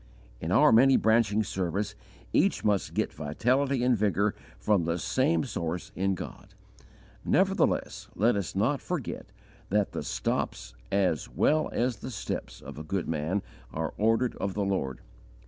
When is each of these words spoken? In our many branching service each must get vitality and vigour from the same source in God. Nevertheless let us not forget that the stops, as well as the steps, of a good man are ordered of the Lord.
In 0.39 0.51
our 0.51 0.71
many 0.71 0.97
branching 0.97 1.43
service 1.43 1.93
each 2.33 2.63
must 2.65 2.95
get 2.95 3.13
vitality 3.13 3.83
and 3.83 3.95
vigour 3.95 4.33
from 4.57 4.85
the 4.85 4.97
same 4.97 5.43
source 5.43 5.91
in 5.95 6.15
God. 6.15 6.55
Nevertheless 7.23 8.07
let 8.15 8.35
us 8.35 8.55
not 8.55 8.81
forget 8.81 9.31
that 9.69 9.91
the 9.91 10.01
stops, 10.01 10.73
as 10.91 11.29
well 11.29 11.69
as 11.71 11.97
the 11.97 12.09
steps, 12.09 12.61
of 12.61 12.79
a 12.79 12.83
good 12.83 13.07
man 13.07 13.43
are 13.71 13.93
ordered 13.95 14.35
of 14.37 14.55
the 14.55 14.65
Lord. 14.65 15.01